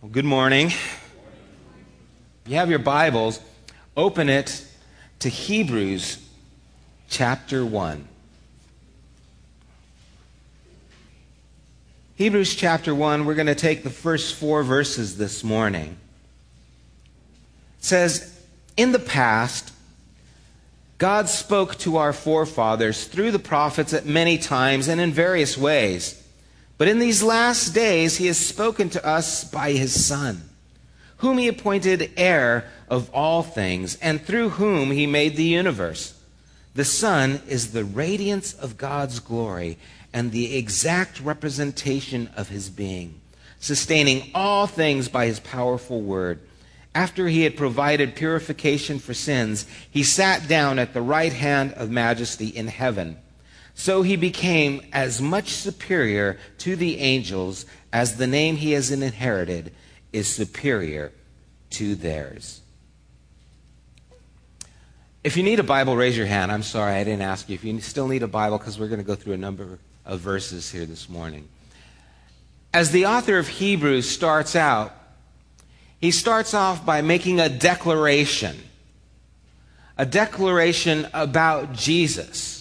[0.00, 0.68] Well, good morning.
[0.68, 1.10] If
[2.46, 3.40] you have your Bibles,
[3.96, 4.64] open it
[5.18, 6.24] to Hebrews
[7.10, 8.06] chapter 1.
[12.14, 15.96] Hebrews chapter 1, we're going to take the first four verses this morning.
[17.80, 18.40] It says,
[18.76, 19.72] In the past,
[20.98, 26.17] God spoke to our forefathers through the prophets at many times and in various ways.
[26.78, 30.48] But in these last days, he has spoken to us by his Son,
[31.18, 36.14] whom he appointed heir of all things, and through whom he made the universe.
[36.74, 39.76] The Son is the radiance of God's glory
[40.12, 43.20] and the exact representation of his being,
[43.58, 46.38] sustaining all things by his powerful word.
[46.94, 51.90] After he had provided purification for sins, he sat down at the right hand of
[51.90, 53.16] majesty in heaven.
[53.78, 59.72] So he became as much superior to the angels as the name he has inherited
[60.12, 61.12] is superior
[61.70, 62.60] to theirs.
[65.22, 66.50] If you need a Bible, raise your hand.
[66.50, 67.54] I'm sorry, I didn't ask you.
[67.54, 70.18] If you still need a Bible, because we're going to go through a number of
[70.18, 71.48] verses here this morning.
[72.74, 74.92] As the author of Hebrews starts out,
[76.00, 78.58] he starts off by making a declaration,
[79.96, 82.57] a declaration about Jesus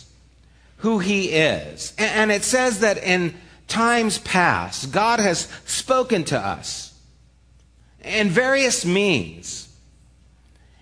[0.77, 1.93] who he is.
[1.97, 3.33] And it says that in
[3.67, 6.93] times past, God has spoken to us
[8.03, 9.67] in various means.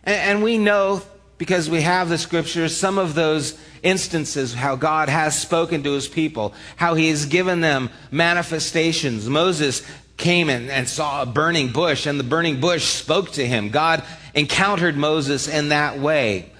[0.03, 1.01] And we know,
[1.37, 6.07] because we have the scriptures, some of those instances how God has spoken to his
[6.07, 9.29] people, how he has given them manifestations.
[9.29, 9.81] Moses
[10.17, 13.69] came in and saw a burning bush, and the burning bush spoke to him.
[13.69, 16.51] God encountered Moses in that way.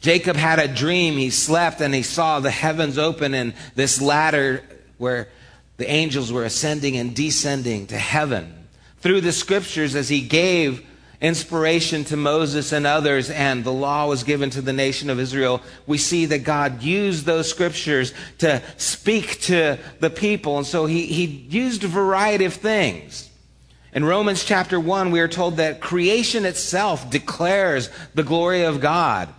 [0.00, 1.16] Jacob had a dream.
[1.16, 4.62] He slept and he saw the heavens open and this ladder
[4.96, 5.28] where
[5.76, 8.54] the angels were ascending and descending to heaven.
[9.00, 10.84] Through the scriptures, as he gave
[11.20, 15.62] inspiration to Moses and others, and the law was given to the nation of Israel,
[15.86, 20.58] we see that God used those scriptures to speak to the people.
[20.58, 23.30] And so he, he used a variety of things.
[23.92, 29.32] In Romans chapter 1, we are told that creation itself declares the glory of God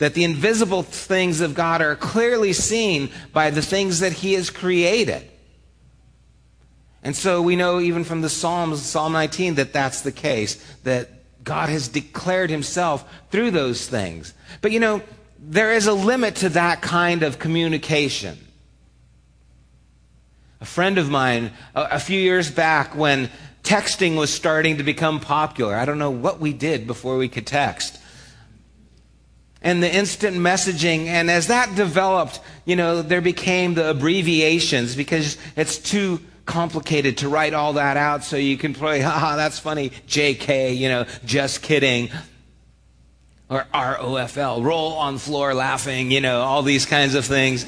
[0.00, 4.48] that the invisible things of God are clearly seen by the things that He has
[4.48, 5.30] created.
[7.02, 11.44] And so we know even from the Psalms, Psalm 19, that that's the case, that
[11.44, 14.32] God has declared Himself through those things.
[14.62, 15.02] But you know,
[15.38, 18.38] there is a limit to that kind of communication.
[20.62, 23.30] A friend of mine, a, few years back, when
[23.62, 27.46] texting was starting to become popular, I don't know what we did before we could
[27.46, 27.99] text
[29.62, 31.06] and the instant messaging.
[31.06, 37.28] And as that developed, you know, there became the abbreviations because it's too complicated to
[37.28, 41.62] write all that out so you can play, haha, that's funny, JK, you know, just
[41.62, 42.10] kidding.
[43.48, 47.66] Or ROFL, roll on floor laughing, you know, all these kinds of things.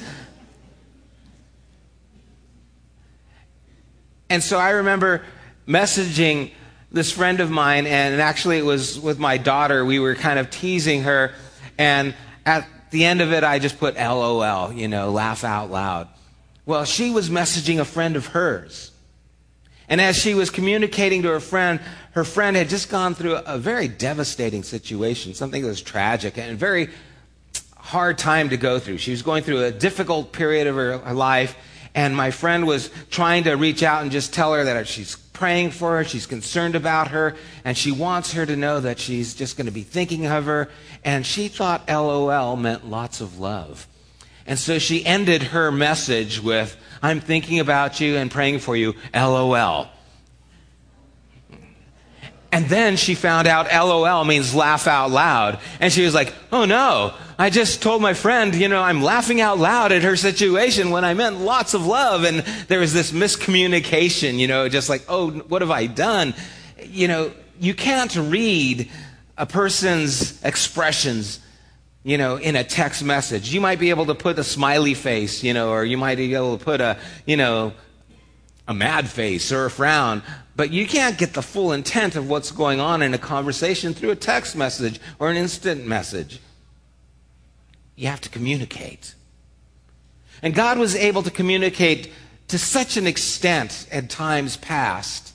[4.31, 5.25] And so I remember
[5.67, 6.53] messaging
[6.91, 9.85] this friend of mine, and actually it was with my daughter.
[9.85, 11.33] We were kind of teasing her
[11.83, 12.15] and
[12.47, 16.07] at the end of it, I just put LOL, you know, laugh out loud.
[16.65, 18.93] Well, she was messaging a friend of hers.
[19.89, 21.81] And as she was communicating to her friend,
[22.13, 26.57] her friend had just gone through a very devastating situation, something that was tragic and
[26.57, 26.89] very
[27.77, 28.99] hard time to go through.
[28.99, 31.57] She was going through a difficult period of her life,
[31.97, 35.73] and my friend was trying to reach out and just tell her that she's praying
[35.73, 39.57] for her, she's concerned about her, and she wants her to know that she's just
[39.57, 40.69] going to be thinking of her.
[41.05, 43.87] And she thought LOL meant lots of love.
[44.47, 48.95] And so she ended her message with, I'm thinking about you and praying for you,
[49.15, 49.89] LOL.
[52.53, 55.59] And then she found out LOL means laugh out loud.
[55.81, 59.41] And she was like, oh no, I just told my friend, you know, I'm laughing
[59.41, 62.25] out loud at her situation when I meant lots of love.
[62.25, 66.35] And there was this miscommunication, you know, just like, oh, what have I done?
[66.85, 68.91] You know, you can't read
[69.43, 71.41] a person's expressions
[72.05, 73.53] you know, in a text message.
[73.53, 76.33] You might be able to put a smiley face, you know, or you might be
[76.35, 76.97] able to put a,
[77.27, 77.73] you know,
[78.69, 80.23] a mad face or a frown.
[80.55, 84.11] But you can't get the full intent of what's going on in a conversation through
[84.11, 86.39] a text message or an instant message.
[87.97, 89.17] You have to communicate.
[90.41, 92.13] And God was able to communicate
[92.49, 95.32] to such an extent at times past.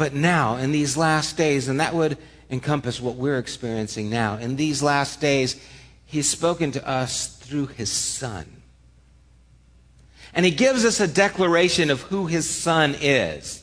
[0.00, 2.16] But now, in these last days, and that would
[2.48, 5.60] encompass what we're experiencing now, in these last days,
[6.06, 8.62] He's spoken to us through His Son.
[10.32, 13.62] And he gives us a declaration of who his son is.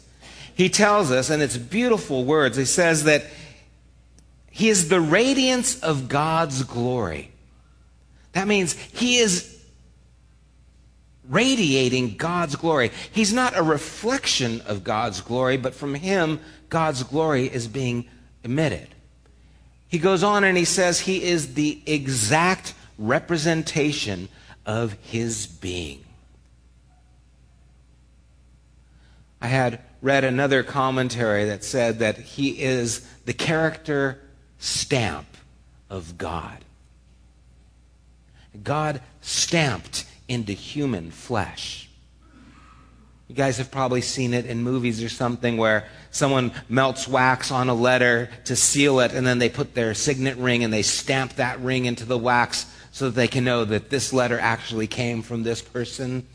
[0.54, 3.26] he tells us, and it's beautiful words, he says that
[4.52, 7.32] he is the radiance of God's glory.
[8.34, 9.57] That means he is
[11.30, 12.92] radiating God's glory.
[13.12, 16.40] He's not a reflection of God's glory, but from him,
[16.70, 18.08] God's glory is being
[18.44, 18.90] emitted.
[19.88, 24.30] He goes on and he says he is the exact representation
[24.66, 26.04] of his being.
[29.42, 34.22] I had read another commentary that said that he is the character
[34.58, 35.28] stamp
[35.90, 36.64] of God.
[38.64, 41.90] God stamped into human flesh.
[43.28, 47.68] You guys have probably seen it in movies or something where someone melts wax on
[47.68, 51.34] a letter to seal it, and then they put their signet ring and they stamp
[51.34, 55.22] that ring into the wax so that they can know that this letter actually came
[55.22, 56.26] from this person.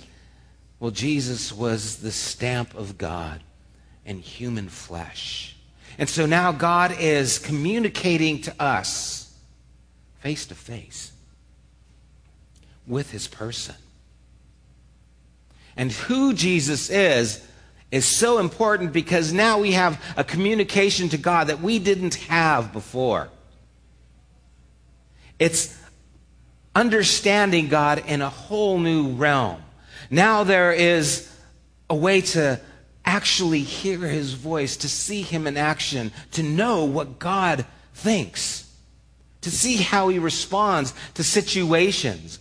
[0.81, 3.43] Well, Jesus was the stamp of God
[4.05, 5.57] in human flesh.
[5.99, 9.35] And so now God is communicating to us
[10.21, 11.12] face to face
[12.87, 13.75] with his person.
[15.77, 17.47] And who Jesus is
[17.91, 22.73] is so important because now we have a communication to God that we didn't have
[22.73, 23.29] before.
[25.39, 25.79] It's
[26.75, 29.63] understanding God in a whole new realm.
[30.11, 31.31] Now there is
[31.91, 32.61] a way to
[33.05, 38.71] actually hear his voice, to see him in action, to know what God thinks,
[39.43, 42.39] to see how he responds to situations.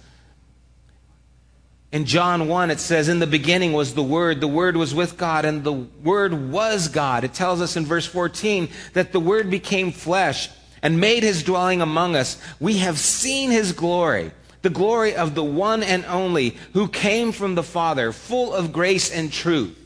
[1.91, 5.17] In John 1, it says, In the beginning was the Word, the Word was with
[5.17, 7.25] God, and the Word was God.
[7.25, 10.49] It tells us in verse 14 that the Word became flesh
[10.81, 12.41] and made his dwelling among us.
[12.61, 17.55] We have seen his glory, the glory of the one and only who came from
[17.55, 19.77] the Father, full of grace and truth.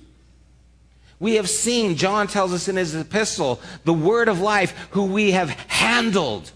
[1.20, 5.32] We have seen, John tells us in his epistle, the Word of life, who we
[5.32, 6.52] have handled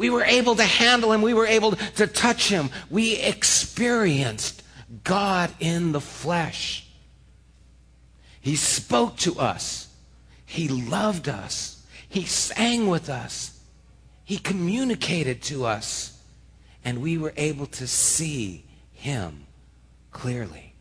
[0.00, 1.20] we were able to handle him.
[1.20, 2.70] We were able to touch him.
[2.88, 4.62] We experienced
[5.04, 6.88] God in the flesh.
[8.40, 9.94] He spoke to us.
[10.46, 11.84] He loved us.
[12.08, 13.60] He sang with us.
[14.24, 16.18] He communicated to us.
[16.82, 19.44] And we were able to see him
[20.12, 20.72] clearly.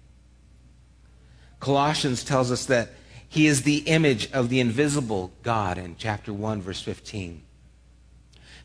[1.60, 2.92] Colossians tells us that
[3.27, 7.42] he is the image of the invisible God in chapter 1, verse 15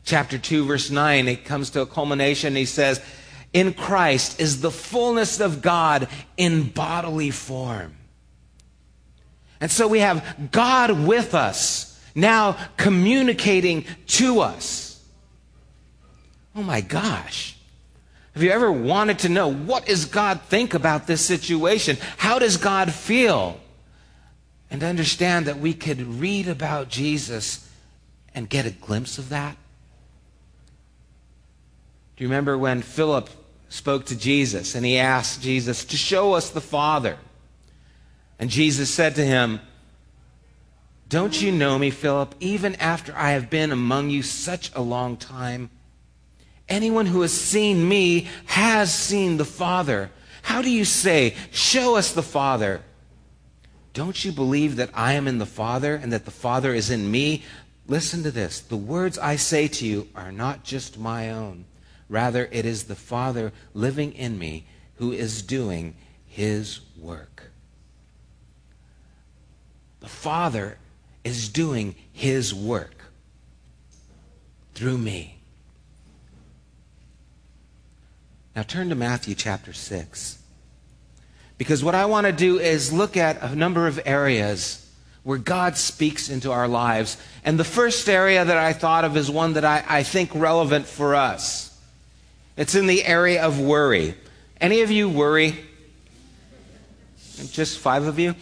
[0.05, 2.55] chapter 2, verse 9, it comes to a culmination.
[2.55, 3.01] He says,
[3.51, 6.07] In Christ is the fullness of God
[6.37, 7.95] in bodily form.
[9.59, 15.03] And so we have God with us, now communicating to us.
[16.55, 17.57] Oh my gosh.
[18.33, 21.97] Have you ever wanted to know what does God think about this situation?
[22.17, 23.59] How does God feel?
[24.69, 27.69] And understand that we could read about Jesus
[28.33, 29.55] and get a glimpse of that.
[32.15, 33.29] Do you remember when Philip
[33.67, 37.17] spoke to Jesus and he asked Jesus to show us the Father?
[38.39, 39.59] And Jesus said to him,
[41.09, 45.17] Don't you know me, Philip, even after I have been among you such a long
[45.17, 45.69] time?
[46.69, 50.09] Anyone who has seen me has seen the Father.
[50.41, 52.81] How do you say, Show us the Father?
[53.93, 57.09] Don't you believe that I am in the Father and that the Father is in
[57.09, 57.43] me?
[57.87, 58.59] Listen to this.
[58.59, 61.65] The words I say to you are not just my own.
[62.09, 65.95] Rather, it is the Father living in me who is doing
[66.25, 67.51] his work.
[69.99, 70.77] The Father
[71.23, 73.05] is doing his work
[74.73, 75.39] through me.
[78.55, 80.39] Now turn to Matthew chapter 6.
[81.57, 84.81] Because what I want to do is look at a number of areas
[85.23, 87.17] where God speaks into our lives.
[87.43, 90.85] And the first area that I thought of is one that I, I think relevant
[90.85, 91.74] for us.
[92.57, 94.15] It's in the area of worry.
[94.61, 95.57] Any of you worry?
[97.51, 98.35] Just five of you?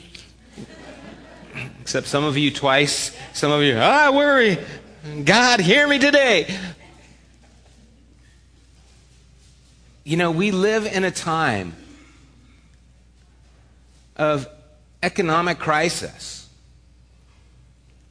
[1.82, 3.16] Except some of you twice.
[3.34, 4.58] Some of you, I worry.
[5.26, 6.56] God, hear me today.
[10.04, 11.76] You know, we live in a time
[14.16, 14.48] of
[15.02, 16.48] economic crisis.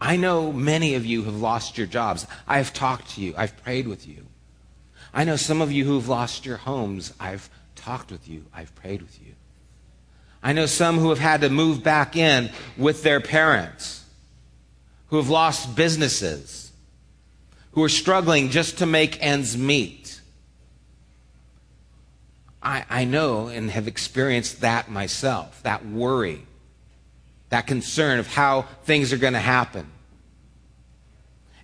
[0.00, 2.26] I know many of you have lost your jobs.
[2.48, 4.26] I've talked to you, I've prayed with you.
[5.14, 7.12] I know some of you who've lost your homes.
[7.20, 9.34] I've talked with you, I've prayed with you.
[10.42, 14.04] I know some who have had to move back in with their parents,
[15.08, 16.72] who have lost businesses,
[17.72, 20.20] who are struggling just to make ends meet.
[22.62, 26.46] I, I know and have experienced that myself, that worry.
[27.52, 29.86] that concern of how things are going to happen.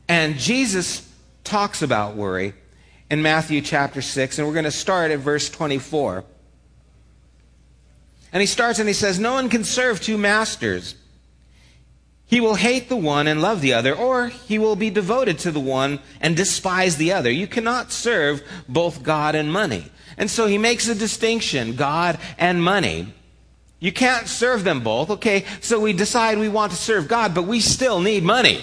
[0.07, 1.11] And Jesus
[1.45, 2.52] talks about worry
[3.11, 6.25] in Matthew chapter 6, and we're going to start at verse 24.
[8.33, 10.95] And he starts and he says, No one can serve two masters.
[12.27, 15.50] He will hate the one and love the other, or he will be devoted to
[15.50, 17.31] the one and despise the other.
[17.31, 19.87] You cannot serve both God and money.
[20.19, 23.15] And so he makes a distinction God and money.
[23.81, 25.09] You can't serve them both.
[25.09, 28.62] Okay, so we decide we want to serve God, but we still need money.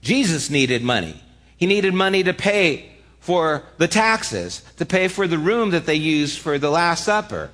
[0.00, 1.20] Jesus needed money.
[1.58, 2.93] He needed money to pay
[3.24, 7.50] for the taxes, to pay for the room that they used for the Last Supper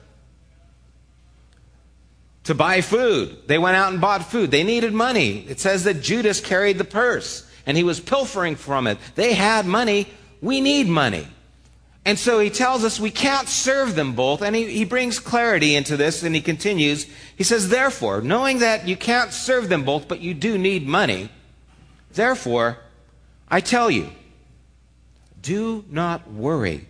[2.43, 3.47] to buy food.
[3.47, 4.51] They went out and bought food.
[4.51, 5.47] They needed money.
[5.49, 8.99] It says that Judas carried the purse and he was pilfering from it.
[9.15, 10.09] They had money.
[10.43, 11.29] We need money.
[12.05, 14.43] And so he tells us we can't serve them both.
[14.43, 17.07] And he, he brings clarity into this and he continues.
[17.37, 21.29] He says, Therefore, knowing that you can't serve them both, but you do need money,
[22.15, 22.79] therefore,
[23.49, 24.11] I tell you,
[25.41, 26.87] do not worry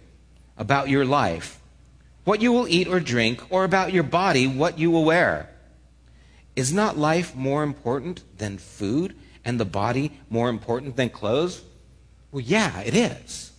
[0.57, 1.61] about your life
[2.25, 5.49] what you will eat or drink, or about your body, what you will wear.
[6.55, 11.63] Is not life more important than food, and the body more important than clothes?
[12.31, 13.51] Well, yeah, it is.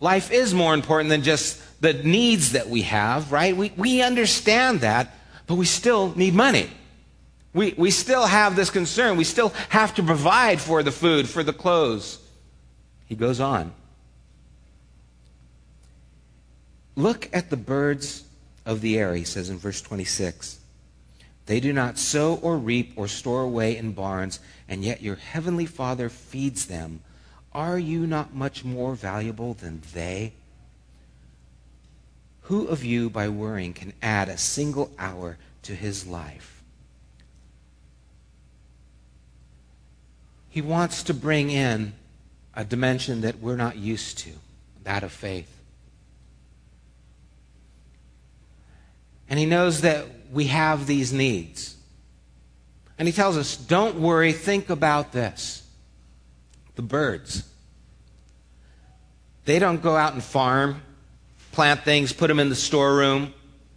[0.00, 3.56] Life is more important than just the needs that we have, right?
[3.56, 5.14] We, we understand that,
[5.46, 6.68] but we still need money.
[7.54, 9.16] We, we still have this concern.
[9.16, 12.18] We still have to provide for the food, for the clothes.
[13.06, 13.72] He goes on.
[16.94, 18.24] Look at the birds
[18.66, 20.58] of the air, he says in verse 26.
[21.46, 25.66] They do not sow or reap or store away in barns, and yet your heavenly
[25.66, 27.00] Father feeds them.
[27.52, 30.32] Are you not much more valuable than they?
[32.42, 36.62] Who of you, by worrying, can add a single hour to his life?
[40.48, 41.94] He wants to bring in
[42.54, 44.32] a dimension that we're not used to,
[44.84, 45.61] that of faith.
[49.32, 51.74] And he knows that we have these needs.
[52.98, 55.66] And he tells us, don't worry, think about this.
[56.74, 57.42] The birds.
[59.46, 60.82] They don't go out and farm,
[61.50, 63.32] plant things, put them in the storeroom,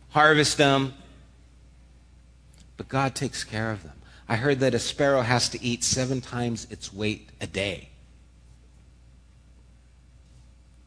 [0.09, 0.93] harvest them.
[2.75, 3.95] But God takes care of them.
[4.27, 7.91] I heard that a sparrow has to eat seven times its weight a day.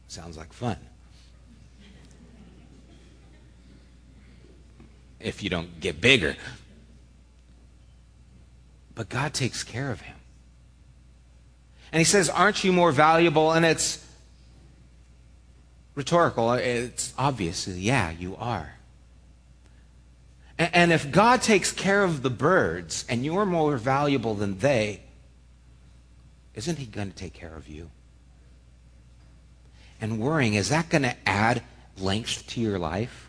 [0.07, 0.77] Sounds like fun.
[5.19, 6.35] If you don't get bigger.
[8.95, 10.15] But God takes care of him.
[11.91, 13.51] And he says, Aren't you more valuable?
[13.51, 14.05] And it's
[15.95, 16.53] rhetorical.
[16.53, 17.67] It's obvious.
[17.67, 18.75] Yeah, you are.
[20.57, 25.01] And if God takes care of the birds and you're more valuable than they,
[26.53, 27.89] isn't he going to take care of you?
[30.01, 31.63] And worrying, is that going to add
[31.97, 33.28] length to your life?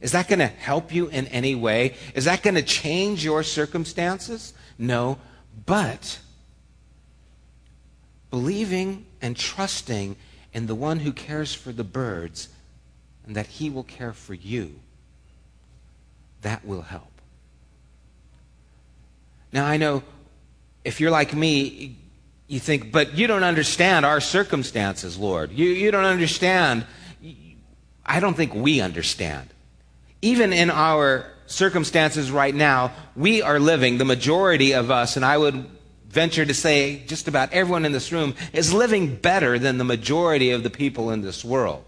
[0.00, 1.94] Is that going to help you in any way?
[2.14, 4.52] Is that going to change your circumstances?
[4.78, 5.18] No.
[5.64, 6.18] But
[8.30, 10.16] believing and trusting
[10.52, 12.48] in the one who cares for the birds
[13.26, 14.78] and that he will care for you,
[16.42, 17.10] that will help.
[19.52, 20.02] Now, I know
[20.84, 21.96] if you're like me,
[22.48, 25.50] you think, but you don't understand our circumstances, Lord.
[25.50, 26.84] You, you don't understand.
[28.04, 29.48] I don't think we understand
[30.22, 35.38] even in our circumstances right now, we are living, the majority of us, and I
[35.38, 35.66] would
[36.08, 40.50] venture to say just about everyone in this room, is living better than the majority
[40.50, 41.84] of the people in this world.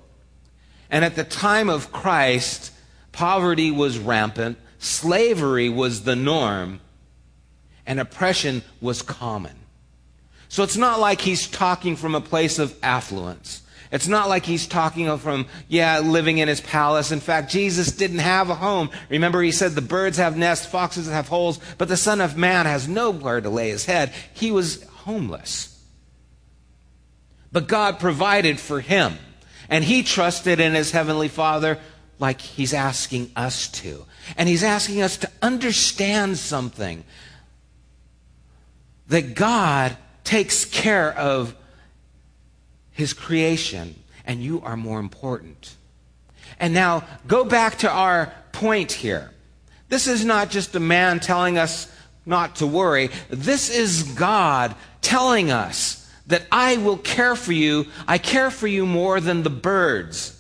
[0.90, 2.73] And at the time of Christ,
[3.12, 6.80] poverty was rampant, slavery was the norm,
[7.87, 9.56] and oppression was common.
[10.50, 13.62] So it's not like he's talking from a place of affluence.
[13.90, 17.11] It's not like he's talking from, yeah, living in his palace.
[17.11, 18.90] In fact, Jesus didn't have a home.
[19.09, 22.66] Remember, he said the birds have nests, foxes have holes, but the Son of Man
[22.66, 24.12] has nowhere to lay his head.
[24.35, 25.75] He was homeless.
[27.50, 29.16] But God provided for him,
[29.71, 31.78] and he trusted in his heavenly Father
[32.18, 34.04] like he's asking us to.
[34.37, 37.04] And he's asking us to understand something
[39.07, 41.54] that God takes care of
[42.99, 43.95] his creation,
[44.26, 45.76] and you are more important.
[46.59, 49.31] And now go back to our point here.
[49.88, 51.90] This is not just a man telling us
[52.26, 53.11] not to worry.
[53.31, 57.87] This is God telling us that I will care for you.
[58.09, 60.35] I care for you more than the birds.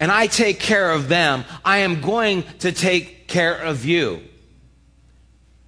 [0.00, 1.44] And I take care of them.
[1.64, 4.20] I am going to take care of you.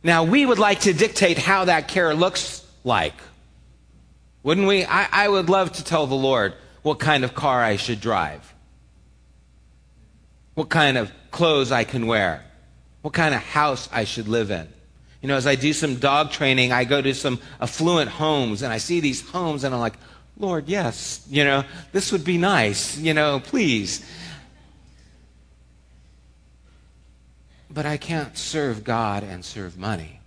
[0.03, 3.15] Now, we would like to dictate how that care looks like.
[4.43, 4.85] Wouldn't we?
[4.85, 8.55] I, I would love to tell the Lord what kind of car I should drive,
[10.55, 12.43] what kind of clothes I can wear,
[13.03, 14.69] what kind of house I should live in.
[15.21, 18.73] You know, as I do some dog training, I go to some affluent homes and
[18.73, 19.99] I see these homes and I'm like,
[20.39, 24.03] Lord, yes, you know, this would be nice, you know, please.
[27.69, 30.20] But I can't serve God and serve money.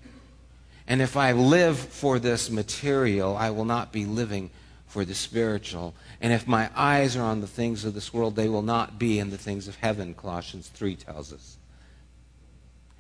[0.88, 4.50] And if I live for this material, I will not be living
[4.88, 5.96] for the spiritual.
[6.22, 9.18] And if my eyes are on the things of this world, they will not be
[9.18, 11.58] in the things of heaven, Colossians 3 tells us.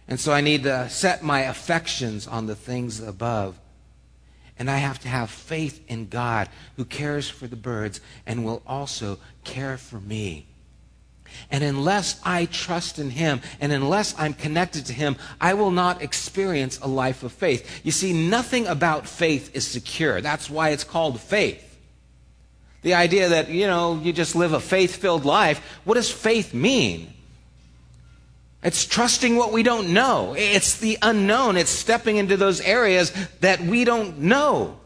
[0.08, 3.60] And so I need to set my affections on the things above.
[4.58, 8.62] And I have to have faith in God who cares for the birds and will
[8.66, 10.48] also care for me.
[11.52, 16.02] And unless I trust in Him and unless I'm connected to Him, I will not
[16.02, 17.82] experience a life of faith.
[17.84, 20.22] You see, nothing about faith is secure.
[20.22, 21.70] That's why it's called faith.
[22.82, 25.60] The idea that, you know, you just live a faith filled life.
[25.86, 27.14] What does faith mean?
[28.62, 30.36] It's trusting what we don't know.
[30.38, 31.58] It's the unknown.
[31.58, 33.12] It's stepping into those areas
[33.42, 34.80] that we don't know.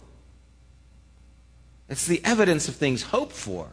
[1.90, 3.70] It's the evidence of things hoped for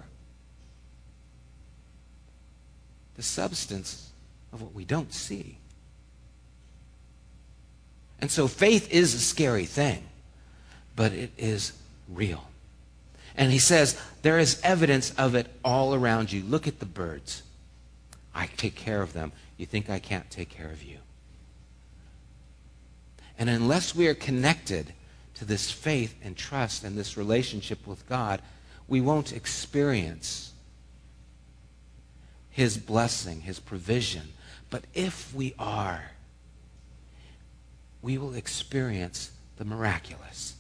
[3.17, 4.11] the substance
[4.53, 5.59] of what we don't see.
[8.21, 10.03] And so faith is a scary thing,
[10.97, 11.73] but it is
[12.09, 12.49] real.
[13.37, 16.43] And he says, there is evidence of it all around you.
[16.43, 17.43] Look at the birds.
[18.35, 19.33] I take care of them.
[19.57, 20.99] You think I can't take care of you.
[23.39, 24.93] And unless we are connected
[25.35, 28.41] to this faith and trust and this relationship with God,
[28.87, 30.54] we won't experience
[32.55, 34.29] his blessing, His provision.
[34.71, 36.13] But if we are,
[38.01, 40.55] we will experience the miraculous.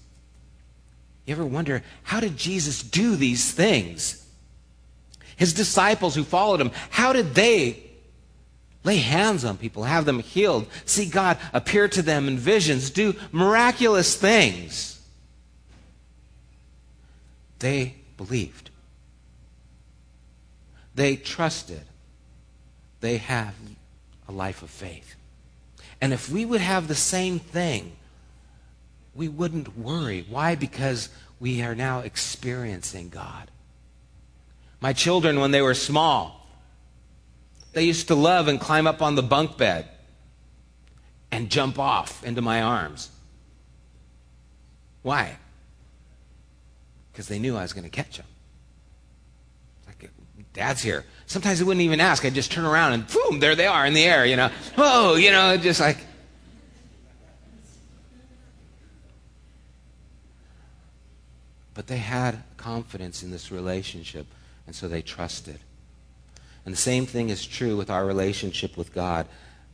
[1.25, 4.27] You ever wonder, how did Jesus do these things?
[5.37, 7.85] His disciples who followed him, how did they
[8.83, 13.15] lay hands on people, have them healed, see God appear to them in visions, do
[13.31, 15.01] miraculous things?
[17.61, 18.71] They believed.
[20.95, 21.83] They trusted.
[23.01, 23.55] They have
[24.29, 25.17] a life of faith.
[26.01, 27.97] And if we would have the same thing,
[29.15, 30.25] we wouldn't worry.
[30.29, 30.55] Why?
[30.55, 31.09] Because
[31.41, 33.51] we are now experiencing God.
[34.81, 36.47] My children, when they were small,
[37.73, 39.89] they used to love and climb up on the bunk bed
[41.31, 43.11] and jump off into my arms.
[45.03, 45.37] Why?
[47.13, 48.27] Because they knew I was going to catch them.
[50.55, 51.05] Dad's here.
[51.27, 52.25] Sometimes they wouldn't even ask.
[52.25, 54.49] I'd just turn around and boom, there they are in the air, you know.
[54.77, 55.99] Whoa, you know, just like.
[61.75, 64.27] But they had confidence in this relationship,
[64.67, 65.59] and so they trusted.
[66.65, 69.27] And the same thing is true with our relationship with God.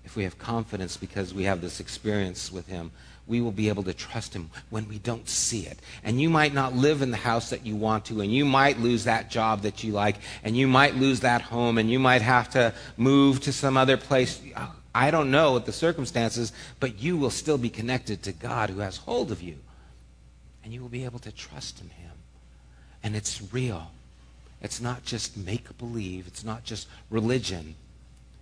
[0.02, 2.90] If we have confidence because we have this experience with Him,
[3.30, 5.78] we will be able to trust Him when we don't see it.
[6.02, 8.80] And you might not live in the house that you want to, and you might
[8.80, 12.22] lose that job that you like, and you might lose that home, and you might
[12.22, 14.42] have to move to some other place.
[14.92, 18.80] I don't know what the circumstances, but you will still be connected to God who
[18.80, 19.56] has hold of you.
[20.64, 22.10] And you will be able to trust in Him.
[23.02, 23.92] And it's real.
[24.60, 27.76] It's not just make believe, it's not just religion.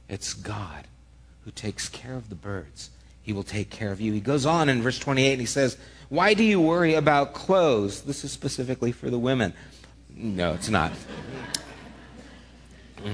[0.08, 0.86] It's God
[1.44, 2.90] who takes care of the birds
[3.28, 4.14] he will take care of you.
[4.14, 5.76] He goes on in verse 28 and he says,
[6.08, 8.00] Why do you worry about clothes?
[8.00, 9.52] This is specifically for the women.
[10.16, 10.92] No, it's not.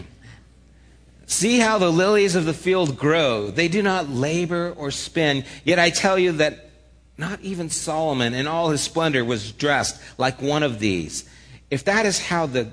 [1.26, 3.50] See how the lilies of the field grow.
[3.50, 5.44] They do not labor or spin.
[5.64, 6.70] Yet I tell you that
[7.18, 11.28] not even Solomon in all his splendor was dressed like one of these.
[11.72, 12.70] If that is how the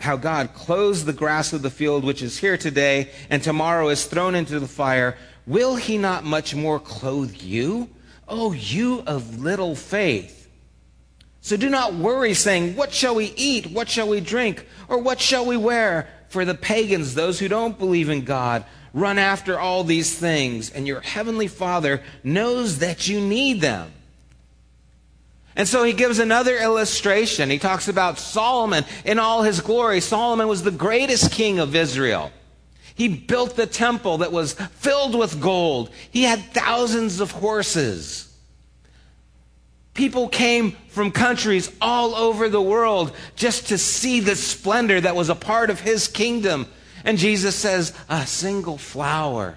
[0.00, 4.06] how God clothes the grass of the field which is here today and tomorrow is
[4.06, 7.88] thrown into the fire, Will he not much more clothe you?
[8.28, 10.48] Oh, you of little faith.
[11.40, 13.66] So do not worry, saying, What shall we eat?
[13.70, 14.66] What shall we drink?
[14.88, 16.08] Or what shall we wear?
[16.28, 20.86] For the pagans, those who don't believe in God, run after all these things, and
[20.86, 23.90] your heavenly Father knows that you need them.
[25.56, 27.50] And so he gives another illustration.
[27.50, 30.00] He talks about Solomon in all his glory.
[30.00, 32.30] Solomon was the greatest king of Israel.
[33.00, 35.88] He built the temple that was filled with gold.
[36.10, 38.30] He had thousands of horses.
[39.94, 45.30] People came from countries all over the world just to see the splendor that was
[45.30, 46.66] a part of his kingdom.
[47.02, 49.56] And Jesus says, a single flower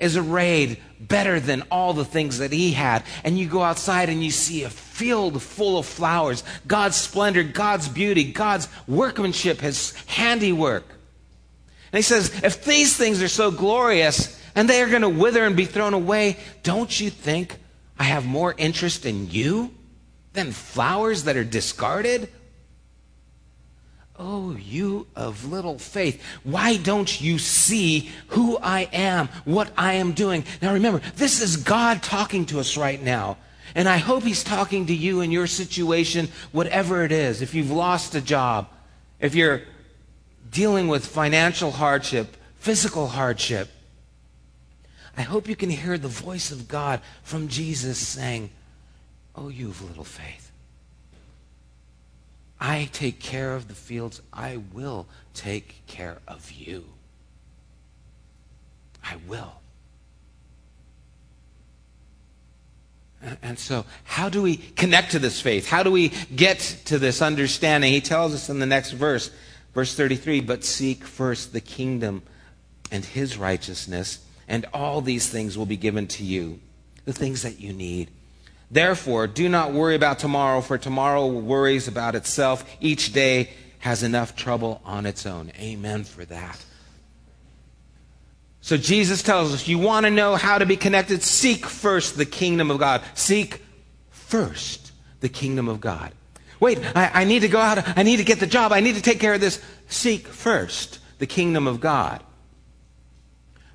[0.00, 3.04] is arrayed better than all the things that he had.
[3.22, 7.88] And you go outside and you see a field full of flowers, God's splendor, God's
[7.88, 10.95] beauty, God's workmanship, his handiwork.
[11.96, 15.46] And he says, if these things are so glorious and they are going to wither
[15.46, 17.56] and be thrown away, don't you think
[17.98, 19.72] I have more interest in you
[20.34, 22.28] than flowers that are discarded?
[24.18, 30.12] Oh, you of little faith, why don't you see who I am, what I am
[30.12, 30.44] doing?
[30.60, 33.38] Now remember, this is God talking to us right now.
[33.74, 37.40] And I hope He's talking to you in your situation, whatever it is.
[37.40, 38.68] If you've lost a job,
[39.18, 39.62] if you're
[40.56, 43.68] dealing with financial hardship, physical hardship,
[45.14, 48.48] I hope you can hear the voice of God from Jesus saying,
[49.34, 50.50] Oh, you of little faith.
[52.58, 54.22] I take care of the fields.
[54.32, 56.86] I will take care of you.
[59.04, 59.52] I will.
[63.42, 65.68] And so, how do we connect to this faith?
[65.68, 67.92] How do we get to this understanding?
[67.92, 69.30] He tells us in the next verse,
[69.76, 72.22] verse 33 But seek first the kingdom
[72.90, 76.58] and his righteousness, and all these things will be given to you,
[77.04, 78.10] the things that you need.
[78.70, 82.64] Therefore, do not worry about tomorrow, for tomorrow worries about itself.
[82.80, 85.52] Each day has enough trouble on its own.
[85.60, 86.64] Amen for that.
[88.62, 91.22] So Jesus tells us, you want to know how to be connected?
[91.22, 93.02] Seek first the kingdom of God.
[93.14, 93.62] Seek
[94.10, 96.12] first the kingdom of God.
[96.60, 97.98] Wait, I, I need to go out.
[97.98, 98.72] I need to get the job.
[98.72, 99.62] I need to take care of this.
[99.88, 102.22] Seek first the kingdom of God.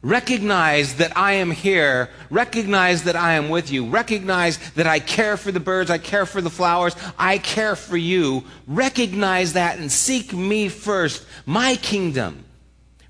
[0.04, 2.10] Recognize that I am here.
[2.32, 3.88] Recognize that I am with you.
[3.88, 5.92] Recognize that I care for the birds.
[5.92, 6.96] I care for the flowers.
[7.20, 8.44] I care for you.
[8.66, 12.46] Recognize that and seek me first, my kingdom.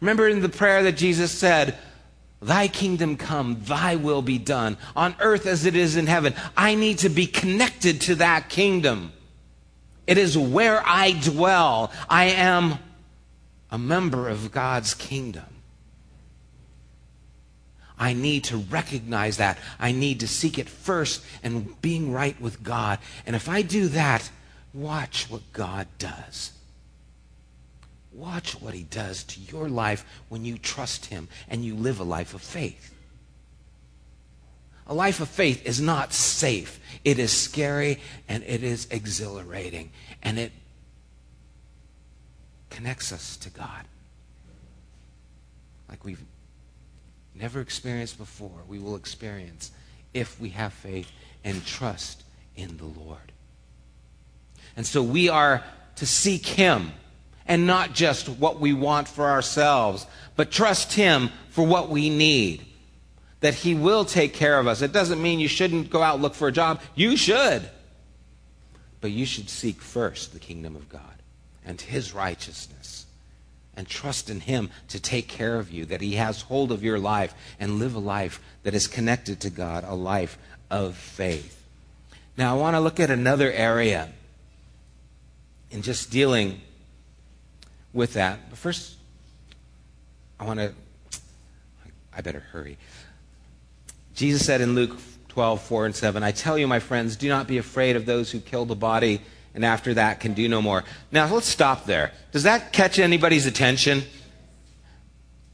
[0.02, 1.78] Remember in the prayer that Jesus said,
[2.42, 6.34] Thy kingdom come, thy will be done on earth as it is in heaven.
[6.58, 9.14] I need to be connected to that kingdom.
[10.08, 11.92] It is where I dwell.
[12.10, 12.80] I am
[13.70, 15.46] a member of God's kingdom.
[17.98, 19.60] I need to recognize that.
[19.80, 22.98] I need to seek it first and being right with God.
[23.28, 24.30] And if I do that,
[24.74, 26.52] watch what God does.
[28.12, 32.04] Watch what he does to your life when you trust him and you live a
[32.04, 32.91] life of faith.
[34.92, 36.78] A life of faith is not safe.
[37.06, 39.90] It is scary and it is exhilarating.
[40.22, 40.52] And it
[42.70, 43.86] connects us to God.
[45.88, 46.22] Like we've
[47.34, 49.72] never experienced before, we will experience
[50.14, 51.10] if we have faith
[51.46, 52.24] and trust
[52.58, 53.32] in the Lord.
[54.76, 55.64] And so we are
[55.96, 56.92] to seek Him
[57.46, 62.66] and not just what we want for ourselves, but trust Him for what we need.
[63.42, 64.82] That He will take care of us.
[64.82, 66.82] It doesn't mean you shouldn't go out and look for a job.
[66.96, 67.70] You should.
[69.02, 71.02] But you should seek first the kingdom of God
[71.66, 73.06] and His righteousness
[73.76, 77.00] and trust in Him to take care of you, that He has hold of your
[77.00, 80.38] life, and live a life that is connected to God, a life
[80.70, 81.58] of faith.
[82.38, 84.10] Now, I want to look at another area
[85.70, 86.62] in just dealing
[87.94, 88.40] with that.
[88.50, 88.98] But first,
[90.40, 90.74] I want to,
[92.16, 92.78] I better hurry.
[94.22, 97.48] Jesus said in Luke 12, 4 and 7, I tell you, my friends, do not
[97.48, 99.20] be afraid of those who kill the body
[99.56, 100.84] and after that can do no more.
[101.12, 102.12] Now, let's stop there.
[102.32, 104.04] Does that catch anybody's attention?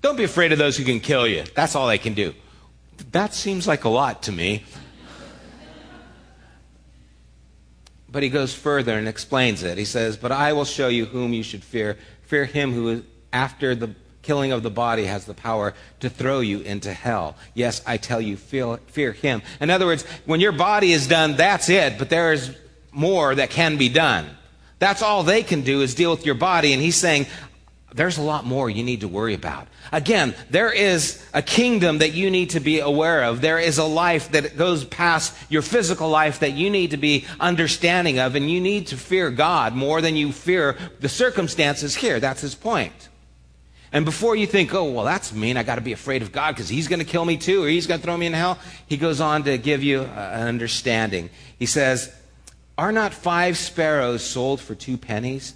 [0.01, 1.45] Don't be afraid of those who can kill you.
[1.55, 2.33] That's all they can do.
[3.13, 4.65] That seems like a lot to me.
[8.09, 9.77] But he goes further and explains it.
[9.77, 11.97] He says, But I will show you whom you should fear.
[12.23, 13.95] Fear him who, after the
[14.27, 17.37] killing of the body, has the power to throw you into hell.
[17.53, 19.41] Yes, I tell you, fear, fear him.
[19.61, 21.97] In other words, when your body is done, that's it.
[21.97, 22.53] But there is
[22.91, 24.29] more that can be done.
[24.79, 26.73] That's all they can do is deal with your body.
[26.73, 27.25] And he's saying,
[27.93, 29.69] there's a lot more you need to worry about.
[29.93, 33.39] Again, there is a kingdom that you need to be aware of.
[33.39, 37.25] There is a life that goes past your physical life that you need to be
[37.39, 42.19] understanding of, and you need to fear God more than you fear the circumstances here.
[42.19, 43.07] That's his point.
[43.91, 46.53] And before you think, oh, well, that's mean, I got to be afraid of God
[46.53, 48.57] because he's going to kill me too, or he's going to throw me in hell,
[48.87, 51.29] he goes on to give you uh, an understanding.
[51.57, 52.13] He says,
[52.77, 55.53] are not five sparrows sold for two pennies?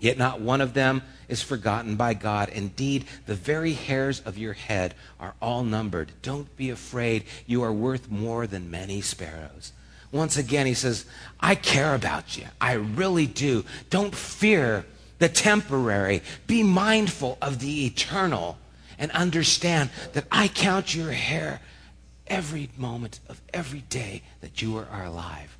[0.00, 2.48] Yet not one of them is forgotten by God.
[2.48, 6.10] Indeed, the very hairs of your head are all numbered.
[6.22, 7.24] Don't be afraid.
[7.46, 9.72] You are worth more than many sparrows.
[10.10, 11.06] Once again, he says,
[11.38, 12.44] I care about you.
[12.60, 13.64] I really do.
[13.90, 14.84] Don't fear
[15.22, 16.20] the temporary.
[16.48, 18.58] Be mindful of the eternal
[18.98, 21.60] and understand that I count your hair
[22.26, 25.56] every moment of every day that you are alive.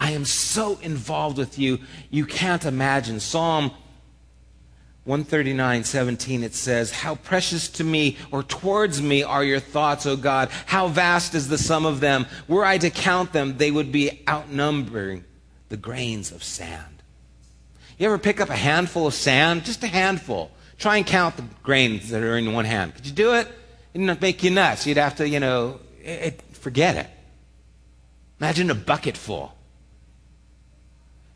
[0.00, 1.78] I am so involved with you,
[2.10, 3.20] you can't imagine.
[3.20, 3.70] Psalm
[5.04, 10.16] 139, 17, it says, How precious to me or towards me are your thoughts, O
[10.16, 10.48] God.
[10.66, 12.26] How vast is the sum of them.
[12.48, 15.24] Were I to count them, they would be outnumbering
[15.68, 16.93] the grains of sand.
[17.98, 19.64] You ever pick up a handful of sand?
[19.64, 20.50] Just a handful.
[20.78, 22.94] Try and count the grains that are in one hand.
[22.94, 23.48] Could you do it?
[23.92, 24.86] It'd make you nuts.
[24.86, 27.08] You'd have to, you know, it, forget it.
[28.40, 29.54] Imagine a bucket full.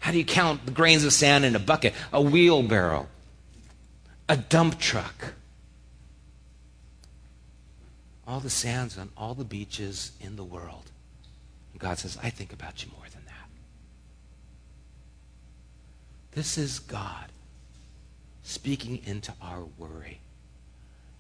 [0.01, 1.95] How do you count the grains of sand in a bucket?
[2.13, 3.09] A wheelbarrow,
[4.29, 5.35] a dump truck.
[8.27, 10.91] All the sands on all the beaches in the world.
[11.73, 13.49] And God says, I think about you more than that.
[16.39, 17.33] This is God
[18.45, 20.21] speaking into our worry,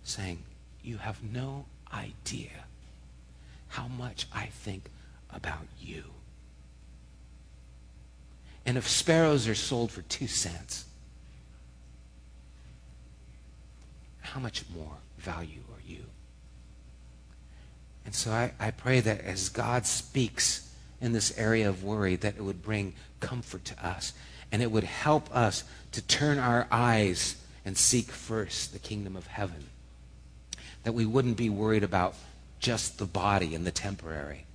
[0.05, 0.45] saying,
[0.85, 2.67] You have no idea
[3.67, 4.85] how much I think
[5.29, 6.05] about you.
[8.65, 10.85] And if sparrows are sold for two cents,
[14.21, 16.05] how much more value are you?
[18.05, 22.37] And so I, I pray that as God speaks in this area of worry, that
[22.37, 24.13] it would bring comfort to us
[24.51, 29.27] and it would help us to turn our eyes and seek first the kingdom of
[29.27, 29.67] heaven.
[30.85, 32.15] That we wouldn't be worried about
[32.61, 34.47] just the body and the temporary,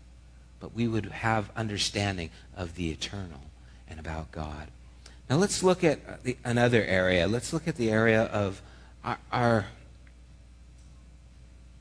[0.60, 3.41] but we would have understanding of the eternal
[3.88, 4.67] and about God.
[5.29, 7.27] Now let's look at the, another area.
[7.27, 8.62] Let's look at the area of
[9.03, 9.65] our, our,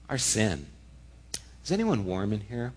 [0.09, 0.67] our sin.
[1.65, 2.73] Is anyone warm in here?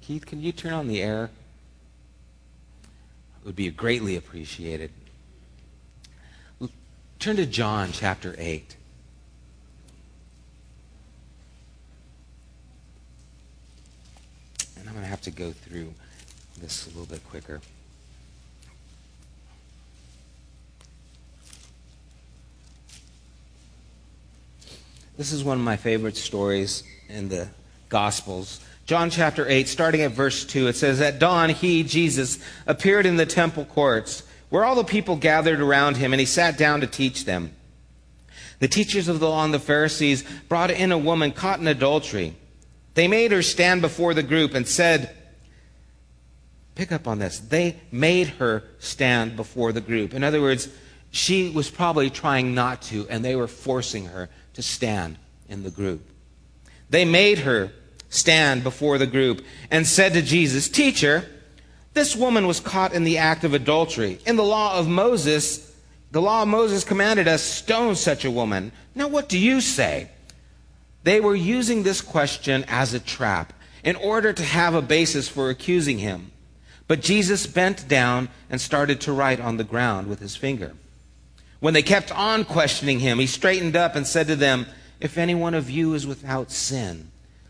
[0.00, 1.30] Keith, can you turn on the air?
[3.40, 4.90] It would be greatly appreciated.
[7.18, 8.76] Turn to John chapter 8.
[14.78, 15.92] And I'm going to have to go through
[16.60, 17.60] this a little bit quicker.
[25.18, 27.48] This is one of my favorite stories in the
[27.90, 28.60] Gospels.
[28.90, 33.18] John chapter 8, starting at verse 2, it says, At dawn, he, Jesus, appeared in
[33.18, 36.88] the temple courts, where all the people gathered around him, and he sat down to
[36.88, 37.54] teach them.
[38.58, 42.34] The teachers of the law and the Pharisees brought in a woman caught in adultery.
[42.94, 45.14] They made her stand before the group and said,
[46.74, 47.38] Pick up on this.
[47.38, 50.14] They made her stand before the group.
[50.14, 50.68] In other words,
[51.12, 55.16] she was probably trying not to, and they were forcing her to stand
[55.48, 56.04] in the group.
[56.88, 57.70] They made her
[58.10, 61.24] stand before the group and said to Jesus, Teacher,
[61.94, 64.18] this woman was caught in the act of adultery.
[64.26, 65.74] In the law of Moses,
[66.10, 68.72] the law of Moses commanded us stone such a woman.
[68.94, 70.10] Now what do you say?
[71.02, 75.48] They were using this question as a trap in order to have a basis for
[75.48, 76.32] accusing him.
[76.86, 80.74] But Jesus bent down and started to write on the ground with his finger.
[81.60, 84.66] When they kept on questioning him, he straightened up and said to them,
[84.98, 87.09] If any one of you is without sin,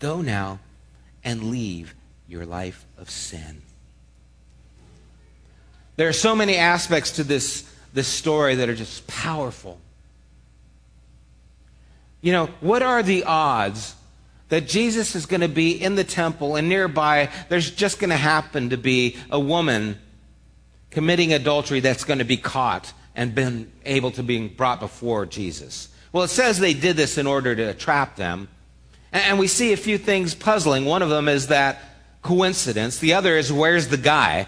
[0.00, 0.58] Go now
[1.22, 1.94] and leave
[2.26, 3.62] your life of sin.
[5.96, 9.78] There are so many aspects to this, this story that are just powerful.
[12.22, 13.94] You know, what are the odds
[14.48, 18.16] that Jesus is going to be in the temple and nearby there's just going to
[18.16, 19.98] happen to be a woman
[20.90, 25.88] committing adultery that's going to be caught and been able to be brought before Jesus.
[26.12, 28.48] Well, it says they did this in order to trap them.
[29.12, 30.84] And we see a few things puzzling.
[30.84, 31.80] One of them is that
[32.22, 32.98] coincidence.
[32.98, 34.46] The other is where's the guy?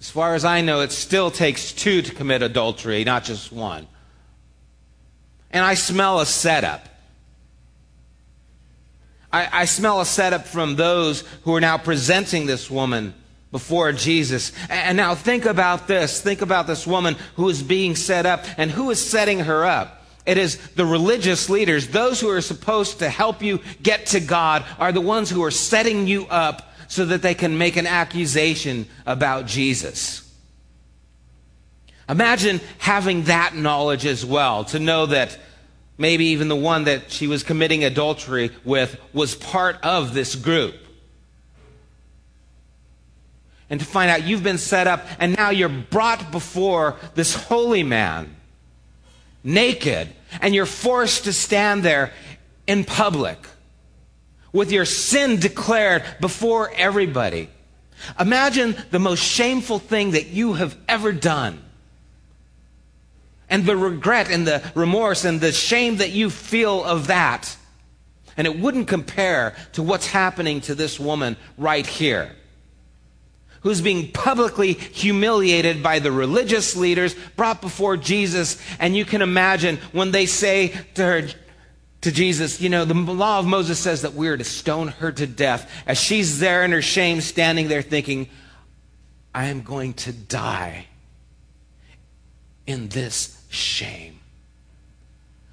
[0.00, 3.86] As far as I know, it still takes two to commit adultery, not just one.
[5.50, 6.88] And I smell a setup.
[9.32, 13.14] I, I smell a setup from those who are now presenting this woman
[13.52, 14.52] before Jesus.
[14.68, 16.20] And now think about this.
[16.20, 19.95] Think about this woman who is being set up and who is setting her up.
[20.26, 24.64] It is the religious leaders, those who are supposed to help you get to God,
[24.78, 28.86] are the ones who are setting you up so that they can make an accusation
[29.06, 30.22] about Jesus.
[32.08, 35.38] Imagine having that knowledge as well, to know that
[35.98, 40.74] maybe even the one that she was committing adultery with was part of this group.
[43.68, 47.82] And to find out you've been set up and now you're brought before this holy
[47.82, 48.36] man,
[49.42, 50.08] naked,
[50.40, 52.12] and you're forced to stand there
[52.66, 53.38] in public
[54.52, 57.50] with your sin declared before everybody.
[58.18, 61.62] Imagine the most shameful thing that you have ever done.
[63.48, 67.56] And the regret and the remorse and the shame that you feel of that.
[68.36, 72.34] And it wouldn't compare to what's happening to this woman right here,
[73.60, 78.60] who's being publicly humiliated by the religious leaders, brought before Jesus.
[78.78, 81.28] And you can imagine when they say to her,
[82.02, 85.10] to Jesus, you know, the law of Moses says that we are to stone her
[85.10, 85.70] to death.
[85.86, 88.28] As she's there in her shame, standing there thinking,
[89.34, 90.86] I am going to die
[92.66, 94.20] in this shame.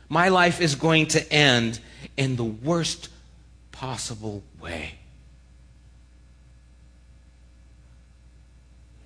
[0.10, 1.80] My life is going to end
[2.18, 3.10] in the worst
[3.72, 4.94] possible way.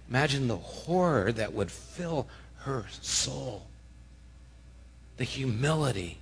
[0.10, 2.28] Imagine the horror that would fill
[2.60, 3.68] her soul,
[5.18, 6.18] the humility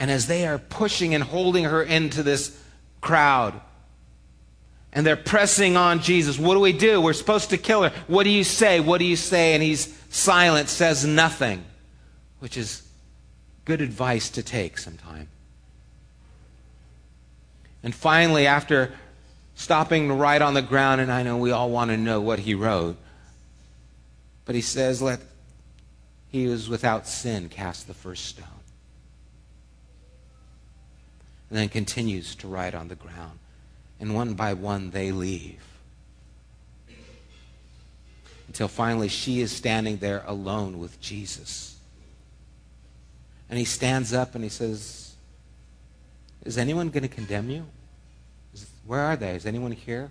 [0.00, 2.58] and as they are pushing and holding her into this
[3.00, 3.60] crowd,
[4.92, 7.00] and they're pressing on Jesus, what do we do?
[7.00, 7.92] We're supposed to kill her.
[8.06, 8.80] What do you say?
[8.80, 9.54] What do you say?
[9.54, 11.64] And he's silent, says nothing,
[12.38, 12.86] which is
[13.64, 15.28] good advice to take sometime.
[17.82, 18.92] And finally, after
[19.58, 22.38] stopping to write on the ground, and I know we all want to know what
[22.38, 22.96] he wrote,
[24.44, 25.20] but he says, Let
[26.30, 28.46] he who is without sin cast the first stone
[31.50, 33.38] and then continues to write on the ground.
[34.00, 35.60] And one by one, they leave.
[38.46, 41.78] Until finally, she is standing there alone with Jesus.
[43.50, 45.14] And he stands up and he says,
[46.44, 47.66] Is anyone going to condemn you?
[48.88, 49.34] Where are they?
[49.34, 50.10] Is anyone here?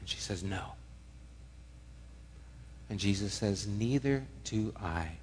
[0.00, 0.72] And she says, No.
[2.88, 5.18] And Jesus says, Neither do I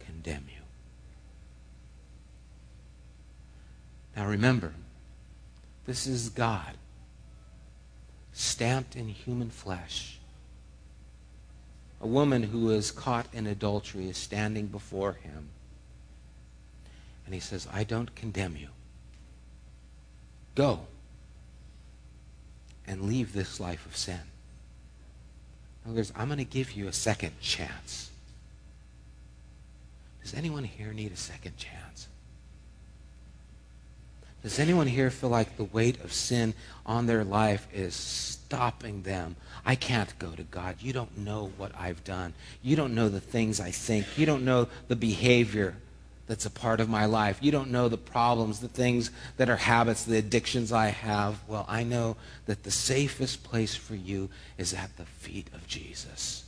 [0.00, 0.62] condemn you.
[4.16, 4.74] Now remember,
[5.86, 6.74] this is God,
[8.32, 10.18] stamped in human flesh.
[12.00, 15.50] A woman who is caught in adultery is standing before him.
[17.24, 18.70] And he says, I don't condemn you.
[20.54, 20.80] Go
[22.86, 24.20] and leave this life of sin.
[25.86, 28.10] In words, I'm going to give you a second chance.
[30.22, 32.08] Does anyone here need a second chance?
[34.42, 39.36] Does anyone here feel like the weight of sin on their life is stopping them?
[39.64, 40.76] I can't go to God.
[40.80, 42.34] You don't know what I've done.
[42.60, 44.18] You don't know the things I think.
[44.18, 45.76] You don't know the behavior
[46.26, 47.38] that's a part of my life.
[47.40, 51.40] You don't know the problems, the things that are habits, the addictions I have.
[51.48, 56.44] Well, I know that the safest place for you is at the feet of Jesus.